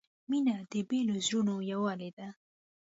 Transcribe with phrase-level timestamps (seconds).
[0.29, 2.27] •مینه د بېلو زړونو یووالی دی.